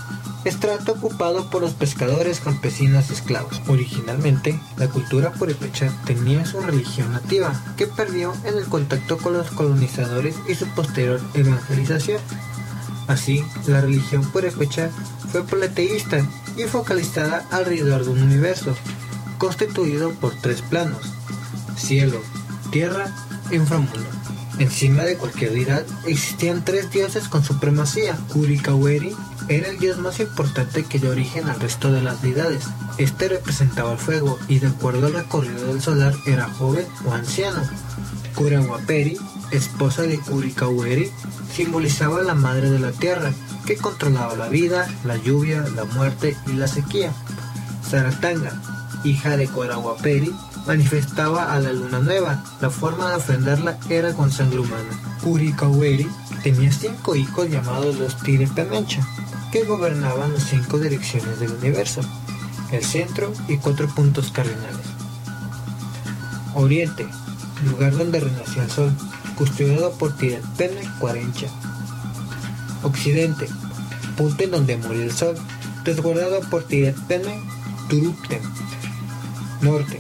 estrato 0.45 0.93
ocupado 0.93 1.51
por 1.51 1.63
los 1.63 1.75
pescadores, 1.75 2.41
campesinos 2.41 3.11
y 3.11 3.15
esclavos. 3.15 3.61
Originalmente, 3.69 4.59
la 4.77 4.89
cultura 4.89 5.33
purépecha 5.33 5.93
tenía 6.05 6.45
su 6.47 6.61
religión 6.61 7.13
nativa, 7.13 7.53
que 7.77 7.87
perdió 7.87 8.35
en 8.45 8.57
el 8.57 8.65
contacto 8.65 9.19
con 9.19 9.35
los 9.35 9.51
colonizadores 9.51 10.37
y 10.49 10.55
su 10.55 10.67
posterior 10.69 11.21
evangelización. 11.35 12.21
Así, 13.07 13.45
la 13.67 13.81
religión 13.81 14.23
purépecha 14.31 14.91
fue 15.33 15.43
politeísta 15.45 16.25
y 16.57 16.65
focalizada 16.65 17.47
alrededor 17.51 18.05
de 18.05 18.11
un 18.11 18.23
universo, 18.23 18.75
constituido 19.39 20.11
por 20.13 20.35
tres 20.35 20.63
planos, 20.63 21.13
cielo, 21.77 22.21
tierra 22.71 23.07
e 23.51 23.57
inframundo. 23.57 24.19
Encima 24.59 25.05
de 25.05 25.17
cualquier 25.17 25.53
deidad 25.53 25.87
existían 26.07 26.65
tres 26.65 26.91
dioses 26.91 27.29
con 27.29 27.45
supremacía. 27.45 28.19
Kurikaweri 28.33 29.15
era 29.49 29.69
el 29.69 29.79
dios 29.79 29.99
más 29.99 30.21
importante 30.21 30.85
que 30.85 30.99
dio 30.99 31.11
origen 31.11 31.49
al 31.49 31.59
resto 31.59 31.91
de 31.91 32.03
las 32.03 32.21
deidades. 32.23 32.65
Este 32.99 33.29
representaba 33.29 33.93
el 33.93 33.99
fuego 33.99 34.39
y 34.49 34.59
de 34.59 34.69
acuerdo 34.69 35.07
al 35.07 35.15
recorrido 35.15 35.67
del 35.67 35.81
solar 35.81 36.15
era 36.27 36.49
joven 36.49 36.87
o 37.07 37.13
anciano. 37.13 37.63
Kurawaperi, 38.35 39.17
esposa 39.51 40.03
de 40.03 40.19
Kurikaweri, 40.19 41.11
simbolizaba 41.55 42.23
la 42.23 42.35
madre 42.35 42.71
de 42.71 42.79
la 42.79 42.93
tierra, 42.93 43.33
que 43.67 43.77
controlaba 43.77 44.37
la 44.37 44.49
vida, 44.49 44.87
la 45.05 45.17
lluvia, 45.17 45.65
la 45.75 45.85
muerte 45.85 46.37
y 46.47 46.53
la 46.53 46.69
sequía. 46.69 47.13
Saratanga, 47.89 48.53
hija 49.03 49.37
de 49.37 49.49
Kurawaperi, 49.49 50.33
manifestaba 50.67 51.53
a 51.53 51.61
la 51.61 51.73
luna 51.73 52.01
nueva. 52.01 52.45
La 52.61 52.71
forma 52.71 53.09
de 53.09 53.17
ofrendarla 53.17 53.79
era 53.89 54.13
con 54.13 54.31
sangre 54.31 54.61
humana. 54.61 55.19
Kurikaweri 55.25 56.07
tenía 56.43 56.71
cinco 56.71 57.17
hijos 57.17 57.49
llamados 57.51 57.99
los 57.99 58.17
Tirepemencha, 58.23 59.07
que 59.53 59.65
gobernaban 59.65 60.33
las 60.35 60.45
cinco 60.45 60.79
direcciones 60.79 61.41
del 61.41 61.53
universo, 61.53 62.01
el 62.73 62.85
centro 62.85 63.33
y 63.49 63.57
cuatro 63.57 63.89
puntos 63.89 64.31
cardinales. 64.31 64.87
Oriente, 66.55 67.07
lugar 67.65 67.97
donde 67.97 68.21
renació 68.21 68.63
el 68.63 68.71
sol, 68.71 68.93
custodiado 69.37 69.93
por 69.93 70.17
Tirepene 70.17 70.83
Cuarencha. 70.99 71.47
Occidente, 72.83 73.49
punto 74.17 74.45
en 74.45 74.51
donde 74.51 74.77
murió 74.77 75.03
el 75.03 75.13
sol, 75.13 75.37
resguardado 75.85 76.41
por 76.51 76.65
Tirepene 76.65 77.41
Turupten. 77.89 78.41
Norte, 79.61 79.99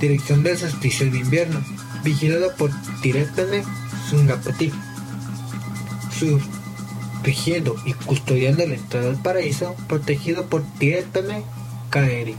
dirección 0.00 0.42
del 0.42 0.58
solsticio 0.58 1.10
de 1.10 1.18
invierno, 1.18 1.60
vigilado 2.04 2.54
por 2.56 2.70
Tiretene 3.02 3.64
Sungapati. 4.08 4.72
Sur, 6.18 6.40
rigiendo 7.22 7.76
y 7.84 7.94
custodiando 7.94 8.66
la 8.66 8.74
entrada 8.74 9.08
al 9.08 9.20
paraíso, 9.20 9.74
protegido 9.88 10.46
por 10.46 10.62
Tiretene 10.78 11.44
Kaeri. 11.90 12.36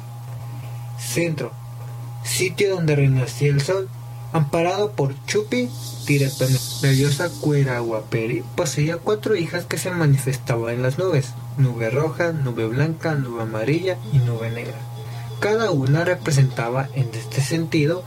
Centro, 0.99 1.51
sitio 2.23 2.75
donde 2.75 2.95
renacía 2.95 3.49
el 3.49 3.61
sol, 3.61 3.89
amparado 4.33 4.91
por 4.91 5.13
Chupi 5.25 5.69
Tiretene. 6.05 6.57
La 6.81 6.89
diosa 6.89 7.29
Cueraguaperi 7.29 8.43
poseía 8.55 8.97
cuatro 8.97 9.35
hijas 9.35 9.65
que 9.65 9.77
se 9.77 9.91
manifestaban 9.91 10.75
en 10.75 10.81
las 10.81 10.97
nubes, 10.97 11.33
nube 11.57 11.89
roja, 11.89 12.31
nube 12.31 12.67
blanca, 12.67 13.15
nube 13.15 13.43
amarilla 13.43 13.97
y 14.13 14.19
nube 14.19 14.49
negra. 14.51 14.77
Cada 15.39 15.71
una 15.71 16.03
representaba 16.03 16.89
en 16.95 17.09
este 17.13 17.41
sentido 17.41 18.03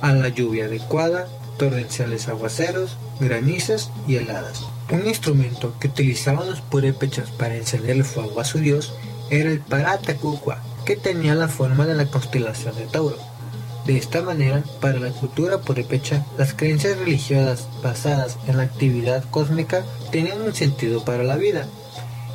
a 0.00 0.12
la 0.12 0.28
lluvia 0.28 0.66
adecuada, 0.66 1.26
torrenciales 1.58 2.28
aguaceros, 2.28 2.96
granizas 3.18 3.90
y 4.06 4.16
heladas. 4.16 4.64
Un 4.90 5.06
instrumento 5.06 5.74
que 5.80 5.88
utilizaban 5.88 6.48
los 6.48 6.60
purépechas 6.60 7.30
para 7.30 7.56
encender 7.56 7.96
el 7.96 8.04
fuego 8.04 8.40
a 8.40 8.44
su 8.44 8.58
dios 8.58 8.94
era 9.30 9.50
el 9.50 9.60
Paratacucua, 9.60 10.62
que 10.84 10.96
tenía 10.96 11.34
la 11.34 11.48
forma 11.48 11.86
de 11.86 11.94
la 11.94 12.06
constelación 12.06 12.76
de 12.76 12.86
Tauro. 12.86 13.18
De 13.84 13.96
esta 13.96 14.22
manera, 14.22 14.62
para 14.80 14.98
la 14.98 15.10
cultura 15.10 15.58
purépecha, 15.58 16.24
las 16.38 16.54
creencias 16.54 16.98
religiosas 16.98 17.68
basadas 17.82 18.38
en 18.46 18.56
la 18.56 18.64
actividad 18.64 19.24
cósmica 19.30 19.84
tenían 20.10 20.42
un 20.42 20.54
sentido 20.54 21.04
para 21.04 21.22
la 21.22 21.36
vida, 21.36 21.66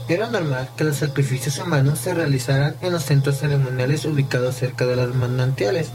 era 0.08 0.30
normal 0.30 0.70
que 0.76 0.84
los 0.84 0.98
sacrificios 0.98 1.58
humanos 1.60 2.00
se 2.00 2.14
realizaran 2.14 2.76
en 2.82 2.92
los 2.92 3.04
centros 3.04 3.38
ceremoniales 3.38 4.04
ubicados 4.04 4.56
cerca 4.56 4.86
de 4.86 4.98
los 4.98 5.16
manantiales, 5.16 5.88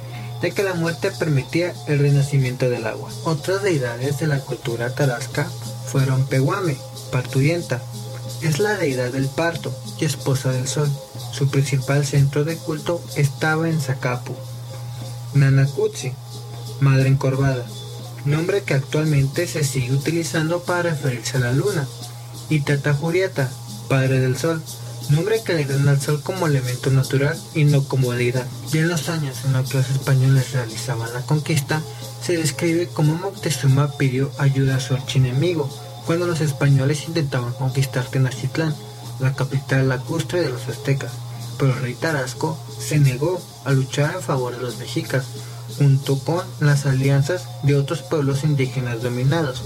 ya 0.43 0.51
que 0.51 0.63
la 0.63 0.73
muerte 0.73 1.11
permitía 1.11 1.75
el 1.87 1.99
renacimiento 1.99 2.71
del 2.71 2.87
agua. 2.87 3.11
Otras 3.25 3.63
deidades 3.63 4.19
de 4.19 4.27
la 4.27 4.39
cultura 4.39 4.95
tarasca 4.95 5.49
fueron 5.87 6.27
Peguame, 6.27 6.77
parturienta. 7.11 7.81
Es 8.43 8.59
la 8.59 8.77
deidad 8.77 9.13
del 9.13 9.29
parto 9.29 9.75
y 9.99 10.05
esposa 10.05 10.53
del 10.53 10.69
sol. 10.69 10.91
Su 11.33 11.49
principal 11.49 12.05
centro 12.05 12.45
de 12.45 12.57
culto 12.57 13.03
estaba 13.17 13.69
en 13.69 13.81
Zacapu. 13.81 14.35
Nanakutsi, 15.35 16.13
madre 16.81 17.09
encorvada, 17.09 17.65
nombre 18.25 18.63
que 18.63 18.75
actualmente 18.75 19.47
se 19.47 19.65
sigue 19.65 19.93
utilizando 19.93 20.61
para 20.63 20.91
referirse 20.91 21.37
a 21.39 21.41
la 21.41 21.53
luna. 21.53 21.87
Y 22.49 22.61
Tata 22.61 22.95
Juriata, 22.95 23.51
Padre 23.89 24.21
del 24.21 24.37
Sol, 24.37 24.63
nombre 25.11 25.43
que 25.43 25.55
le 25.55 25.65
dan 25.65 25.89
al 25.89 26.01
Sol 26.01 26.23
como 26.23 26.47
elemento 26.47 26.91
natural 26.91 27.39
y 27.55 27.65
no 27.65 27.85
como 27.85 28.13
deidad. 28.13 28.47
Y 28.73 28.79
en 28.79 28.89
los 28.89 29.09
años 29.09 29.37
en 29.45 29.53
los 29.53 29.71
que 29.71 29.79
los 29.79 29.91
españoles 29.91 30.53
realizaban 30.53 31.13
la 31.13 31.23
conquista, 31.23 31.83
se 32.23 32.37
describe 32.37 32.89
como 32.89 33.15
Moctezuma 33.15 33.97
pidió 33.97 34.31
ayuda 34.39 34.77
a 34.77 34.81
su 34.81 34.95
archienemigo 34.95 35.71
cuando 36.07 36.27
los 36.27 36.41
españoles 36.41 37.09
intentaban 37.09 37.53
conquistar 37.53 38.05
Tenochtitlán, 38.07 38.75
la 39.19 39.35
capital 39.35 39.89
lacustre 39.89 40.41
de 40.41 40.51
los 40.51 40.69
aztecas, 40.69 41.11
pero 41.59 41.73
el 41.73 41.81
rey 41.81 41.95
Tarasco 41.95 42.57
se 42.79 43.01
negó 43.01 43.41
a 43.65 43.73
luchar 43.73 44.15
en 44.15 44.23
favor 44.23 44.55
de 44.55 44.63
los 44.63 44.79
mexicas, 44.79 45.25
junto 45.79 46.19
con 46.21 46.45
las 46.61 46.87
alianzas 46.87 47.49
de 47.65 47.77
otros 47.77 48.03
pueblos 48.03 48.45
indígenas 48.45 49.03
dominados. 49.03 49.63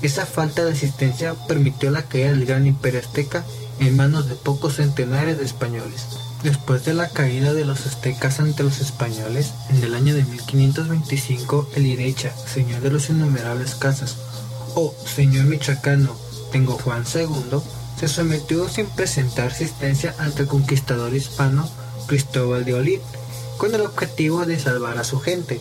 Esa 0.00 0.24
falta 0.24 0.64
de 0.64 0.72
asistencia 0.72 1.34
permitió 1.46 1.90
la 1.90 2.02
caída 2.02 2.30
del 2.30 2.46
gran 2.46 2.66
imperio 2.66 3.00
azteca 3.00 3.44
en 3.86 3.96
manos 3.96 4.28
de 4.28 4.36
pocos 4.36 4.76
centenares 4.76 5.38
de 5.38 5.44
españoles. 5.44 6.06
Después 6.44 6.84
de 6.84 6.94
la 6.94 7.08
caída 7.08 7.52
de 7.52 7.64
los 7.64 7.86
aztecas 7.86 8.40
ante 8.40 8.62
los 8.62 8.80
españoles, 8.80 9.52
en 9.70 9.82
el 9.82 9.94
año 9.94 10.14
de 10.14 10.24
1525, 10.24 11.68
el 11.76 11.86
Irecha, 11.86 12.32
señor 12.46 12.80
de 12.80 12.90
los 12.90 13.10
innumerables 13.10 13.74
casas, 13.74 14.16
o 14.74 14.94
señor 15.04 15.46
michoacano 15.46 16.16
Tengo 16.50 16.78
Juan 16.78 17.04
II, 17.12 17.60
se 17.98 18.08
sometió 18.08 18.68
sin 18.68 18.86
presentar 18.86 19.50
asistencia 19.50 20.14
ante 20.18 20.42
el 20.42 20.48
conquistador 20.48 21.14
hispano 21.14 21.68
Cristóbal 22.06 22.64
de 22.64 22.74
Olid, 22.74 23.00
con 23.56 23.74
el 23.74 23.82
objetivo 23.82 24.44
de 24.44 24.58
salvar 24.58 24.98
a 24.98 25.04
su 25.04 25.20
gente. 25.20 25.60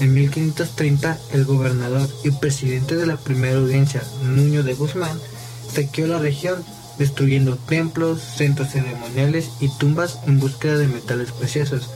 En 0.00 0.14
1530, 0.14 1.18
el 1.32 1.44
gobernador 1.44 2.08
y 2.24 2.30
presidente 2.30 2.96
de 2.96 3.06
la 3.06 3.16
primera 3.16 3.56
audiencia, 3.56 4.02
Nuño 4.22 4.62
de 4.62 4.74
Guzmán, 4.74 5.18
saqueó 5.72 6.06
la 6.06 6.18
región 6.18 6.64
destruyendo 6.98 7.56
templos, 7.56 8.20
centros 8.20 8.70
ceremoniales 8.70 9.50
y 9.60 9.68
tumbas 9.68 10.20
en 10.26 10.40
búsqueda 10.40 10.78
de 10.78 10.88
metales 10.88 11.32
preciosos. 11.32 11.90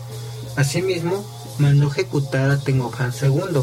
Asimismo, 0.56 1.24
mandó 1.58 1.88
ejecutar 1.88 2.50
a 2.50 2.58
Tengoján 2.58 3.12
II, 3.20 3.62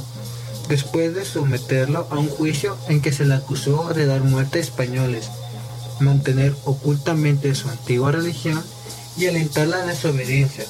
después 0.70 1.16
de 1.16 1.26
someterlo 1.26 2.08
a 2.10 2.20
un 2.20 2.30
juicio 2.30 2.78
en 2.90 3.02
que 3.02 3.12
se 3.12 3.26
le 3.26 3.36
acusó 3.36 3.94
de 3.94 4.06
dar 4.06 4.22
muerte 4.22 4.60
a 4.60 4.62
españoles, 4.62 5.30
mantener 6.00 6.56
ocultamente 6.66 7.56
su 7.56 7.70
antigua 7.70 8.12
religión 8.12 8.64
y 9.18 9.26
alentar 9.26 9.68
la 9.68 9.86
desobediencia. 9.86 10.66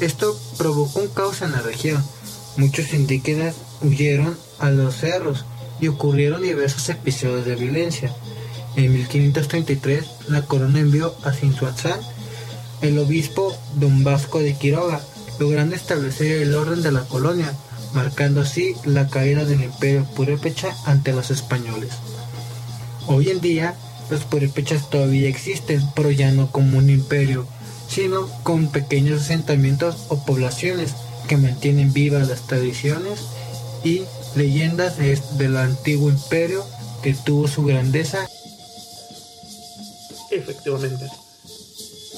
Esto 0.00 0.38
provocó 0.56 1.00
un 1.00 1.08
caos 1.08 1.42
en 1.42 1.52
la 1.52 1.60
región. 1.60 2.02
Muchos 2.56 2.92
indígenas 2.92 3.54
huyeron 3.82 4.36
a 4.58 4.70
los 4.70 4.96
cerros 4.96 5.44
y 5.80 5.88
ocurrieron 5.88 6.42
diversos 6.42 6.88
episodios 6.88 7.44
de 7.44 7.56
violencia. 7.56 8.14
En 8.76 8.92
1533, 8.92 10.04
la 10.28 10.42
corona 10.42 10.80
envió 10.80 11.14
a 11.24 11.32
Cintuazán 11.32 11.98
el 12.82 12.98
obispo 12.98 13.56
don 13.76 14.04
Vasco 14.04 14.40
de 14.40 14.54
Quiroga, 14.54 15.00
logrando 15.38 15.74
establecer 15.74 16.42
el 16.42 16.54
orden 16.54 16.82
de 16.82 16.92
la 16.92 17.00
colonia, 17.04 17.54
marcando 17.94 18.42
así 18.42 18.74
la 18.84 19.08
caída 19.08 19.46
del 19.46 19.62
imperio 19.62 20.04
purépecha 20.14 20.76
ante 20.84 21.14
los 21.14 21.30
españoles. 21.30 21.94
Hoy 23.06 23.30
en 23.30 23.40
día, 23.40 23.74
los 24.10 24.24
purépechas 24.24 24.90
todavía 24.90 25.28
existen, 25.28 25.82
pero 25.94 26.10
ya 26.10 26.30
no 26.32 26.52
como 26.52 26.76
un 26.76 26.90
imperio, 26.90 27.46
sino 27.88 28.28
con 28.42 28.68
pequeños 28.68 29.22
asentamientos 29.22 30.04
o 30.08 30.22
poblaciones 30.24 30.94
que 31.28 31.38
mantienen 31.38 31.94
vivas 31.94 32.28
las 32.28 32.46
tradiciones 32.46 33.20
y 33.84 34.02
leyendas 34.34 34.98
del 35.38 35.56
antiguo 35.56 36.10
imperio 36.10 36.62
que 37.02 37.14
tuvo 37.14 37.48
su 37.48 37.64
grandeza 37.64 38.28
Efectivamente. 40.30 41.06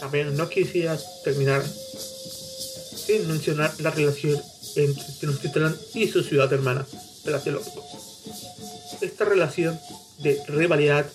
También 0.00 0.36
no 0.36 0.48
quisiera 0.48 0.98
terminar 1.24 1.62
sin 3.08 3.26
mencionar 3.26 3.72
la 3.80 3.90
relación 3.90 4.40
entre 4.76 5.04
Tenochtitlan 5.20 5.76
y 5.94 6.08
su 6.08 6.22
ciudad 6.22 6.52
hermana, 6.52 6.86
Tlatelolco. 7.24 7.84
Esta 9.00 9.24
relación 9.24 9.78
de 10.18 10.40
rivalidad 10.48 11.06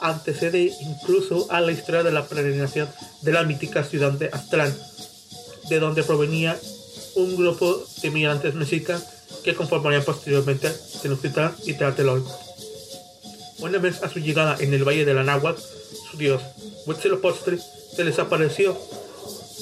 antecede 0.00 0.72
incluso 0.80 1.50
a 1.50 1.60
la 1.60 1.72
historia 1.72 2.02
de 2.02 2.12
la 2.12 2.26
peregrinación 2.26 2.88
de 3.22 3.32
la 3.32 3.42
mítica 3.44 3.84
ciudad 3.84 4.12
de 4.12 4.28
Aztlán, 4.32 4.76
de 5.68 5.78
donde 5.78 6.04
provenía 6.04 6.58
un 7.14 7.36
grupo 7.36 7.82
de 8.02 8.10
migrantes 8.10 8.54
mexicas 8.54 9.02
que 9.42 9.54
conformarían 9.54 10.04
posteriormente 10.04 10.70
Tenochtitlan 11.02 11.54
y 11.64 11.74
Tlatelolco. 11.74 12.43
Una 13.58 13.78
vez 13.78 14.02
a 14.02 14.08
su 14.08 14.18
llegada 14.18 14.56
en 14.60 14.74
el 14.74 14.84
Valle 14.84 15.04
de 15.04 15.14
la 15.14 15.22
Náhuatl, 15.22 15.60
su 16.10 16.16
dios 16.16 16.42
Huitzilopochtli 16.86 17.58
se 17.94 18.04
les 18.04 18.18
apareció 18.18 18.76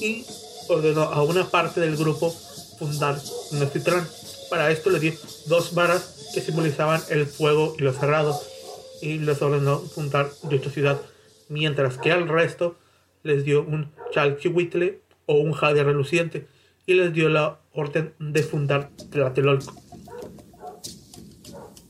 y 0.01 0.25
ordenó 0.69 1.03
a 1.03 1.23
una 1.23 1.49
parte 1.49 1.81
del 1.81 1.97
grupo 1.97 2.31
fundar 2.79 3.21
Tenochtitlan. 3.51 4.09
Para 4.51 4.71
esto 4.71 4.91
le 4.91 4.99
dio 4.99 5.13
dos 5.47 5.75
varas 5.75 6.31
que 6.35 6.41
simbolizaban 6.41 7.03
el 7.11 7.27
fuego 7.27 7.75
y 7.79 7.83
lo 7.83 7.93
cerrado 7.93 8.41
y 9.01 9.19
les 9.19 9.41
ordenó 9.43 9.79
fundar 9.81 10.31
dicha 10.45 10.71
ciudad, 10.71 11.01
mientras 11.49 11.99
que 11.99 12.13
al 12.13 12.29
resto 12.29 12.77
les 13.23 13.45
dio 13.45 13.63
un 13.63 13.93
chalchihuitle 14.13 15.01
o 15.27 15.35
un 15.35 15.53
jade 15.53 15.85
reluciente 15.85 16.47
y 16.87 16.95
les 16.95 17.13
dio 17.13 17.29
la 17.29 17.61
orden 17.73 18.15
de 18.19 18.43
fundar 18.43 18.91
Tlatelolco. 19.11 19.92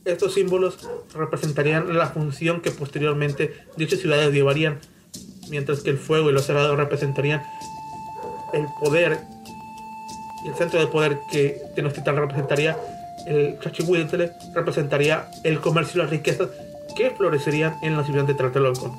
Estos 0.05 0.33
símbolos 0.33 0.77
representarían 1.15 1.97
la 1.97 2.07
función 2.07 2.59
que 2.59 2.71
posteriormente 2.71 3.53
dichas 3.77 3.99
ciudades 3.99 4.33
llevarían, 4.33 4.79
mientras 5.49 5.79
que 5.79 5.91
el 5.91 5.97
fuego 5.97 6.29
y 6.29 6.33
los 6.33 6.45
cerrados 6.45 6.75
representarían 6.75 7.41
el 8.51 8.65
poder 8.81 9.19
y 10.43 10.49
el 10.49 10.55
centro 10.55 10.79
de 10.79 10.87
poder 10.87 11.17
que 11.31 11.61
Tenochtitlan 11.75 12.17
representaría, 12.17 12.77
el 13.25 13.57
Chachihuitle 13.59 14.31
representaría 14.53 15.29
el 15.45 15.61
comercio 15.61 16.01
y 16.01 16.03
las 16.03 16.11
riquezas 16.11 16.49
que 16.97 17.11
florecerían 17.11 17.77
en 17.81 17.95
la 17.95 18.03
ciudad 18.03 18.25
de 18.25 18.33
Tlatelolco. 18.33 18.93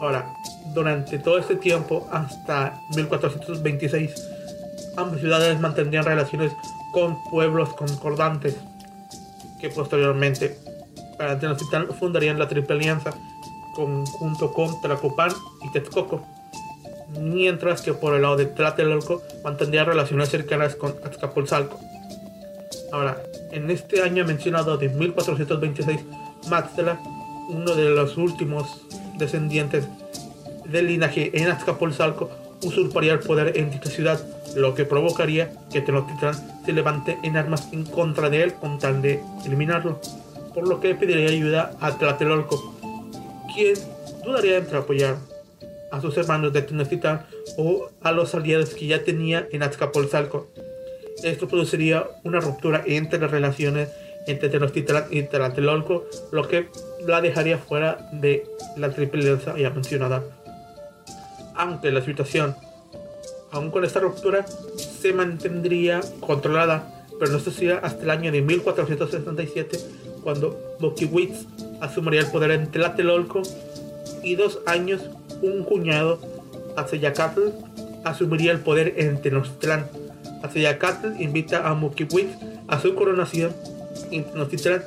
Ahora, 0.00 0.32
durante 0.72 1.18
todo 1.18 1.38
este 1.38 1.56
tiempo, 1.56 2.06
hasta 2.12 2.80
1426, 2.94 4.14
ambas 4.96 5.18
ciudades 5.18 5.58
mantendrían 5.58 6.04
relaciones 6.04 6.52
con 6.92 7.16
pueblos 7.24 7.74
concordantes, 7.74 8.54
que 9.60 9.70
posteriormente 9.70 10.56
para 11.18 11.38
Tenochtitlan 11.38 11.88
fundarían 11.98 12.38
la 12.38 12.48
Triple 12.48 12.76
Alianza 12.76 13.12
junto 13.74 14.52
con 14.52 14.80
Tlacopan 14.80 15.32
y 15.62 15.70
Texcoco, 15.70 16.26
mientras 17.20 17.82
que 17.82 17.92
por 17.92 18.14
el 18.14 18.22
lado 18.22 18.36
de 18.36 18.46
Tlatelolco 18.46 19.22
mantendría 19.44 19.84
relaciones 19.84 20.30
cercanas 20.30 20.76
con 20.76 20.94
Azcapotzalco. 21.04 21.78
Ahora, 22.92 23.22
en 23.52 23.70
este 23.70 24.02
año 24.02 24.24
mencionado 24.24 24.76
de 24.78 24.88
1426, 24.88 26.00
Maxtla, 26.48 26.98
uno 27.50 27.74
de 27.74 27.90
los 27.90 28.16
últimos 28.16 28.86
descendientes 29.18 29.86
del 30.64 30.86
linaje 30.86 31.30
en 31.34 31.48
Azcapotzalco, 31.48 32.30
usurparía 32.62 33.12
el 33.12 33.20
poder 33.20 33.56
en 33.58 33.70
dicha 33.70 33.90
ciudad, 33.90 34.20
lo 34.56 34.74
que 34.74 34.86
provocaría 34.86 35.52
que 35.70 35.82
Tenochtitlan 35.82 36.34
se 36.64 36.72
levante 36.72 37.18
en 37.22 37.36
armas 37.36 37.68
en 37.72 37.84
contra 37.84 38.30
de 38.30 38.42
él 38.42 38.54
con 38.54 38.78
tal 38.78 39.02
de 39.02 39.20
eliminarlo, 39.44 40.00
por 40.54 40.66
lo 40.66 40.80
que 40.80 40.94
pediría 40.94 41.28
ayuda 41.28 41.76
a 41.80 41.96
Tlatelolco, 41.98 42.74
quien 43.54 43.74
dudaría 44.24 44.56
entre 44.56 44.78
apoyar 44.78 45.16
a 45.92 46.00
sus 46.00 46.16
hermanos 46.16 46.54
de 46.54 46.62
Tenochtitlan 46.62 47.26
o 47.58 47.90
a 48.02 48.12
los 48.12 48.34
aliados 48.34 48.70
que 48.70 48.86
ya 48.86 49.04
tenía 49.04 49.46
en 49.52 49.62
Azcapotzalco. 49.62 50.48
Esto 51.22 51.48
produciría 51.48 52.06
una 52.24 52.40
ruptura 52.40 52.82
entre 52.86 53.18
las 53.20 53.30
relaciones 53.30 53.90
entre 54.26 54.48
Tenochtitlan 54.48 55.04
y 55.10 55.22
Tlatelolco, 55.22 56.06
lo 56.32 56.48
que 56.48 56.68
la 57.06 57.20
dejaría 57.20 57.58
fuera 57.58 58.08
de 58.10 58.44
la 58.76 58.90
triple 58.90 59.20
alianza 59.20 59.56
ya 59.56 59.70
mencionada. 59.70 60.24
Aunque 61.54 61.90
la 61.90 62.02
situación, 62.02 62.56
aún 63.56 63.70
con 63.70 63.84
esta 63.84 64.00
ruptura, 64.00 64.46
se 64.46 65.12
mantendría 65.12 66.00
controlada, 66.20 67.04
pero 67.18 67.32
no 67.32 67.40
sería 67.40 67.78
hasta 67.78 68.02
el 68.02 68.10
año 68.10 68.30
de 68.30 68.42
1467 68.42 69.78
cuando 70.22 70.76
Bokiwitz 70.80 71.46
asumiría 71.80 72.20
el 72.20 72.26
poder 72.26 72.50
en 72.50 72.70
Tlatelolco 72.70 73.42
y 74.22 74.34
dos 74.34 74.60
años 74.66 75.02
un 75.42 75.64
cuñado, 75.64 76.18
Azeyacatl, 76.76 77.40
asumiría 78.04 78.52
el 78.52 78.60
poder 78.60 78.94
en 78.96 79.20
Tenochtitlan. 79.22 79.86
Azeyacatl 80.42 81.20
invita 81.20 81.68
a 81.68 81.74
Mokiwitz 81.74 82.36
a 82.68 82.80
su 82.80 82.94
coronación 82.94 83.52
en 84.10 84.24
Tenochtitlan, 84.24 84.82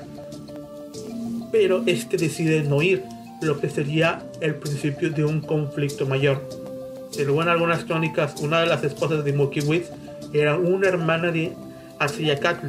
pero 1.51 1.83
este 1.85 2.17
decide 2.17 2.63
no 2.63 2.81
ir, 2.81 3.03
lo 3.41 3.59
que 3.59 3.69
sería 3.69 4.21
el 4.41 4.55
principio 4.55 5.09
de 5.09 5.23
un 5.23 5.41
conflicto 5.41 6.05
mayor. 6.05 6.68
Según 7.11 7.47
algunas 7.47 7.83
crónicas, 7.83 8.39
una 8.41 8.61
de 8.61 8.67
las 8.67 8.83
esposas 8.83 9.23
de 9.23 9.33
Mokiwitz 9.33 9.89
era 10.33 10.57
una 10.57 10.87
hermana 10.87 11.31
de 11.31 11.53
Azeyacatl, 11.97 12.67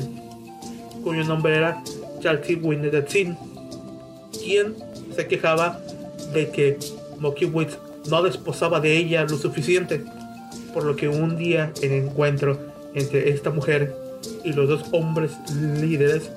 cuyo 1.04 1.24
nombre 1.24 1.56
era 1.56 1.82
Chalchihuinedatzin, 2.20 3.36
quien 4.32 4.74
se 5.14 5.26
quejaba 5.26 5.80
de 6.32 6.50
que 6.50 6.78
Mokiwitz 7.18 7.78
no 8.08 8.22
desposaba 8.22 8.80
de 8.80 8.96
ella 8.96 9.24
lo 9.24 9.36
suficiente, 9.36 10.02
por 10.72 10.84
lo 10.84 10.96
que 10.96 11.08
un 11.08 11.36
día 11.36 11.72
en 11.82 11.92
encuentro 11.92 12.58
entre 12.94 13.30
esta 13.30 13.50
mujer 13.50 13.94
y 14.44 14.52
los 14.52 14.68
dos 14.68 14.84
hombres 14.92 15.32
líderes, 15.80 16.30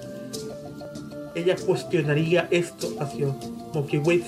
ella 1.36 1.56
cuestionaría 1.56 2.48
esto 2.52 2.94
hacia 3.00 3.28
Mokiwitz, 3.74 4.26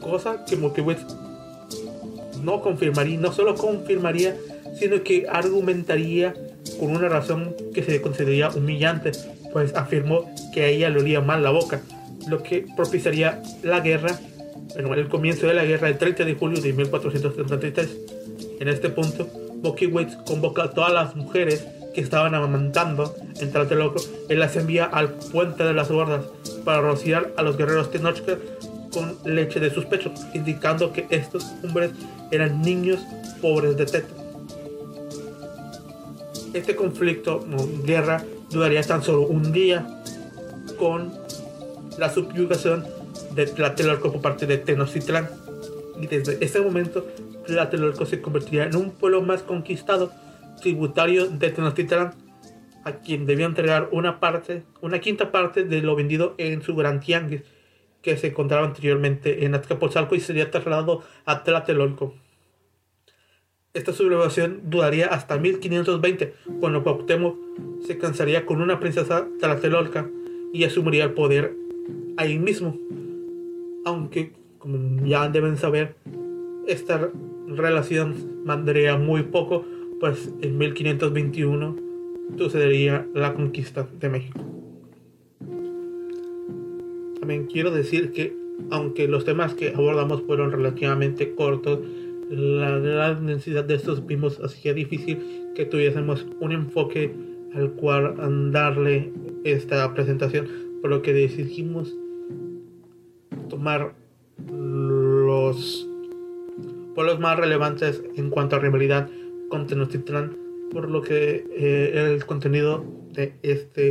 cosa 0.00 0.44
que 0.44 0.56
Mokiwitz 0.56 1.04
no 2.42 2.60
confirmaría, 2.60 3.18
no 3.18 3.32
solo 3.32 3.54
confirmaría, 3.54 4.36
sino 4.78 5.02
que 5.02 5.26
argumentaría 5.28 6.34
con 6.78 6.90
una 6.90 7.08
razón 7.08 7.54
que 7.74 7.82
se 7.82 8.00
consideraría 8.00 8.50
humillante, 8.50 9.12
pues 9.52 9.74
afirmó 9.74 10.30
que 10.52 10.62
a 10.62 10.66
ella 10.66 10.90
le 10.90 11.00
olía 11.00 11.20
mal 11.20 11.42
la 11.42 11.50
boca, 11.50 11.80
lo 12.28 12.42
que 12.42 12.66
propiciaría 12.76 13.42
la 13.62 13.80
guerra, 13.80 14.18
bueno, 14.74 14.94
el 14.94 15.08
comienzo 15.08 15.46
de 15.46 15.54
la 15.54 15.64
guerra 15.64 15.88
el 15.88 15.98
30 15.98 16.24
de 16.24 16.34
julio 16.34 16.60
de 16.60 16.72
1433. 16.72 17.96
En 18.60 18.68
este 18.68 18.90
punto, 18.90 19.28
Mokiwitz 19.62 20.16
convoca 20.26 20.64
a 20.64 20.70
todas 20.70 20.92
las 20.92 21.16
mujeres 21.16 21.66
que 21.94 22.00
estaban 22.00 22.34
amamantando 22.34 23.14
en 23.40 23.50
Tlatelolco 23.50 24.00
y 24.28 24.34
las 24.34 24.56
envía 24.56 24.84
al 24.84 25.14
puente 25.14 25.64
de 25.64 25.72
las 25.72 25.90
guardas 25.90 26.24
para 26.64 26.80
rociar 26.80 27.32
a 27.36 27.42
los 27.42 27.56
guerreros 27.56 27.90
Tenochca 27.90 28.38
con 28.92 29.16
leche 29.24 29.60
de 29.60 29.70
sus 29.70 29.84
pechos, 29.84 30.12
indicando 30.34 30.92
que 30.92 31.06
estos 31.10 31.44
hombres 31.64 31.90
eran 32.30 32.62
niños 32.62 33.00
pobres 33.40 33.76
de 33.76 33.86
teta. 33.86 34.14
Este 36.54 36.74
conflicto 36.74 37.46
o 37.56 37.84
guerra 37.84 38.24
duraría 38.50 38.82
tan 38.82 39.02
solo 39.02 39.22
un 39.22 39.52
día 39.52 39.86
con 40.78 41.12
la 41.98 42.10
subyugación 42.10 42.86
de 43.34 43.46
Tlatelolco 43.46 44.12
por 44.12 44.22
parte 44.22 44.46
de 44.46 44.58
Tenochtitlan. 44.58 45.28
Y 46.00 46.06
desde 46.06 46.42
ese 46.44 46.60
momento, 46.60 47.06
Tlatelolco 47.46 48.06
se 48.06 48.20
convertiría 48.20 48.64
en 48.64 48.76
un 48.76 48.92
pueblo 48.92 49.22
más 49.22 49.42
conquistado, 49.42 50.12
tributario 50.60 51.26
de 51.28 51.50
Tenochtitlan, 51.50 52.14
a 52.84 52.92
quien 52.92 53.26
debía 53.26 53.46
entregar 53.46 53.88
una 53.92 54.20
parte, 54.20 54.62
una 54.80 55.00
quinta 55.00 55.30
parte 55.30 55.64
de 55.64 55.82
lo 55.82 55.94
vendido 55.96 56.34
en 56.38 56.62
su 56.62 56.74
gran 56.74 57.00
tianguis, 57.00 57.42
que 58.02 58.16
se 58.16 58.28
encontraba 58.28 58.66
anteriormente 58.66 59.44
en 59.44 59.54
Azcapotzalco 59.54 60.14
y 60.14 60.20
sería 60.20 60.50
trasladado 60.50 61.02
a 61.24 61.42
Tlatelolco. 61.44 62.14
Esta 63.74 63.92
sublevación 63.92 64.62
duraría 64.64 65.06
hasta 65.06 65.38
1520, 65.38 66.34
cuando 66.58 66.82
Cuauhtémoc 66.82 67.36
se 67.86 67.98
cansaría 67.98 68.46
con 68.46 68.60
una 68.60 68.80
princesa 68.80 69.28
tlatelolca 69.38 70.08
y 70.52 70.64
asumiría 70.64 71.04
el 71.04 71.12
poder 71.12 71.54
ahí 72.16 72.38
mismo. 72.38 72.76
Aunque, 73.84 74.32
como 74.58 75.06
ya 75.06 75.28
deben 75.28 75.56
saber, 75.56 75.94
esta 76.66 77.10
relación 77.46 78.42
mandaría 78.44 78.96
muy 78.96 79.22
poco, 79.22 79.64
pues 80.00 80.32
en 80.40 80.58
1521 80.58 81.76
sucedería 82.36 83.06
la 83.14 83.34
conquista 83.34 83.86
de 84.00 84.08
México. 84.08 84.57
También 87.28 87.46
quiero 87.46 87.70
decir 87.70 88.10
que, 88.12 88.34
aunque 88.70 89.06
los 89.06 89.26
temas 89.26 89.52
que 89.52 89.74
abordamos 89.74 90.22
fueron 90.22 90.50
relativamente 90.50 91.34
cortos, 91.34 91.78
la 92.30 92.78
gran 92.78 93.26
densidad 93.26 93.64
de 93.64 93.74
estos 93.74 94.06
vimos 94.06 94.40
hacía 94.42 94.72
difícil 94.72 95.18
que 95.54 95.66
tuviésemos 95.66 96.26
un 96.40 96.52
enfoque 96.52 97.14
al 97.52 97.72
cual 97.72 98.14
darle 98.50 99.12
esta 99.44 99.92
presentación, 99.92 100.48
por 100.80 100.88
lo 100.88 101.02
que 101.02 101.12
decidimos 101.12 101.94
tomar 103.50 103.92
los 104.50 105.86
pueblos 106.94 107.20
más 107.20 107.38
relevantes 107.38 108.02
en 108.16 108.30
cuanto 108.30 108.56
a 108.56 108.60
rivalidad 108.60 109.10
con 109.50 109.66
Tenochtitlan, 109.66 110.34
por 110.70 110.88
lo 110.88 111.02
que 111.02 111.44
eh, 111.50 111.92
el 111.94 112.24
contenido 112.24 112.86
de 113.12 113.34
esta 113.42 113.82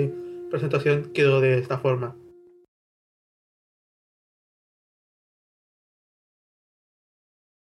presentación 0.50 1.12
quedó 1.14 1.40
de 1.40 1.60
esta 1.60 1.78
forma. 1.78 2.16